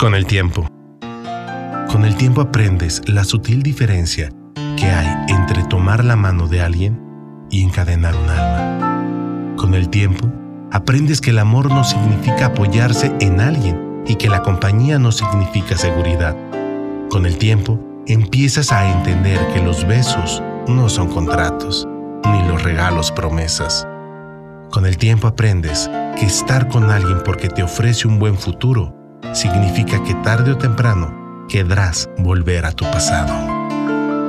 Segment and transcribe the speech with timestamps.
[0.00, 0.66] Con el tiempo.
[1.92, 4.30] Con el tiempo aprendes la sutil diferencia
[4.78, 6.98] que hay entre tomar la mano de alguien
[7.50, 9.56] y encadenar un alma.
[9.58, 10.26] Con el tiempo,
[10.72, 15.76] aprendes que el amor no significa apoyarse en alguien y que la compañía no significa
[15.76, 16.34] seguridad.
[17.10, 21.86] Con el tiempo, empiezas a entender que los besos no son contratos,
[22.24, 23.86] ni los regalos promesas.
[24.70, 28.98] Con el tiempo aprendes que estar con alguien porque te ofrece un buen futuro
[29.32, 33.32] significa que tarde o temprano querrás volver a tu pasado.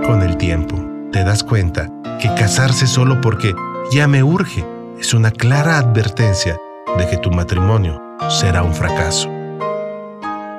[0.05, 1.89] Con el tiempo te das cuenta
[2.19, 3.53] que casarse solo porque
[3.91, 4.65] ya me urge
[4.99, 6.57] es una clara advertencia
[6.97, 9.29] de que tu matrimonio será un fracaso.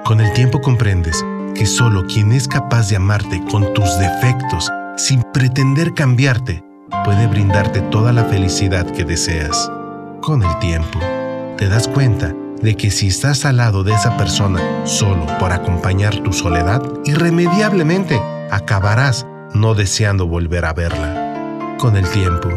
[0.05, 1.24] Con el tiempo comprendes
[1.55, 6.65] que solo quien es capaz de amarte con tus defectos sin pretender cambiarte
[7.05, 9.71] puede brindarte toda la felicidad que deseas.
[10.21, 11.01] Con el tiempo,
[11.57, 16.16] te das cuenta de que si estás al lado de esa persona solo por acompañar
[16.23, 21.77] tu soledad, irremediablemente acabarás no deseando volver a verla.
[21.79, 22.49] Con el tiempo,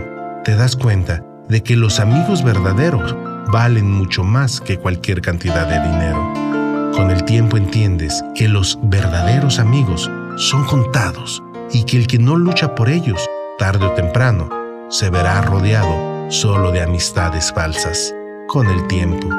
[0.44, 3.16] te das cuenta de que los amigos verdaderos
[3.52, 6.92] valen mucho más que cualquier cantidad de dinero.
[6.96, 12.36] Con el tiempo entiendes que los verdaderos amigos son contados y que el que no
[12.36, 14.50] lucha por ellos tarde o temprano,
[14.90, 18.14] se verá rodeado solo de amistades falsas.
[18.48, 19.30] Con el tiempo,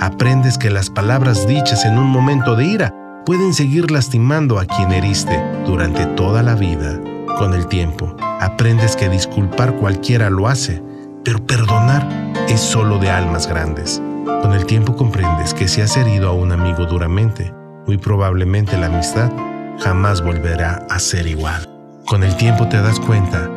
[0.00, 2.94] aprendes que las palabras dichas en un momento de ira
[3.24, 7.00] pueden seguir lastimando a quien heriste durante toda la vida.
[7.38, 10.82] Con el tiempo, aprendes que disculpar cualquiera lo hace,
[11.24, 12.06] pero perdonar
[12.48, 14.00] es solo de almas grandes.
[14.42, 17.52] Con el tiempo comprendes que si has herido a un amigo duramente,
[17.86, 19.30] muy probablemente la amistad
[19.80, 21.68] jamás volverá a ser igual.
[22.06, 23.50] Con el tiempo te das cuenta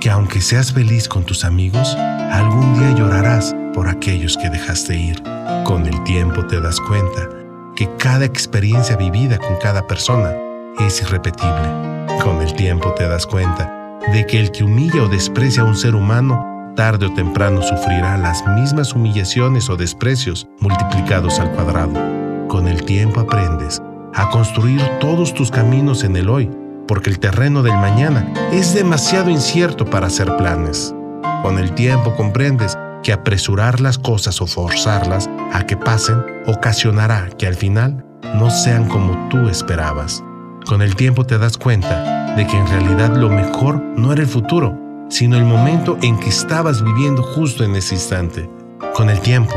[0.00, 5.22] que aunque seas feliz con tus amigos, algún día llorarás por aquellos que dejaste ir.
[5.62, 7.28] Con el tiempo te das cuenta
[7.76, 10.34] que cada experiencia vivida con cada persona
[10.80, 12.08] es irrepetible.
[12.20, 15.76] Con el tiempo te das cuenta de que el que humilla o desprecia a un
[15.76, 21.94] ser humano, tarde o temprano sufrirá las mismas humillaciones o desprecios multiplicados al cuadrado.
[22.48, 23.80] Con el tiempo aprendes
[24.12, 26.50] a construir todos tus caminos en el hoy
[26.88, 30.92] porque el terreno del mañana es demasiado incierto para hacer planes.
[31.44, 37.46] Con el tiempo comprendes que apresurar las cosas o forzarlas a que pasen ocasionará que
[37.46, 38.04] al final
[38.34, 40.22] no sean como tú esperabas.
[40.66, 44.28] Con el tiempo te das cuenta de que en realidad lo mejor no era el
[44.28, 44.78] futuro,
[45.08, 48.50] sino el momento en que estabas viviendo justo en ese instante.
[48.94, 49.54] Con el tiempo,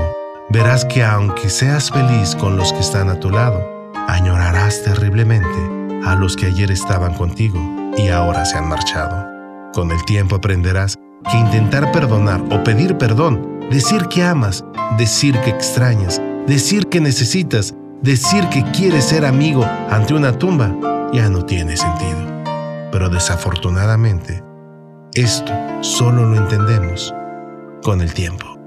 [0.50, 6.16] verás que aunque seas feliz con los que están a tu lado, añorarás terriblemente a
[6.16, 7.60] los que ayer estaban contigo
[7.98, 9.28] y ahora se han marchado.
[9.74, 10.98] Con el tiempo aprenderás
[11.30, 14.64] que intentar perdonar o pedir perdón, decir que amas,
[14.98, 20.76] decir que extrañas, decir que necesitas, decir que quieres ser amigo ante una tumba,
[21.14, 22.20] ya no tiene sentido.
[22.92, 24.44] Pero desafortunadamente,
[25.14, 27.14] esto solo lo entendemos
[27.84, 28.61] con el tiempo.